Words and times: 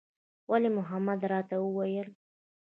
ولي 0.51 0.69
محمد 0.77 1.19
راته 1.31 1.55
وويل. 1.61 2.07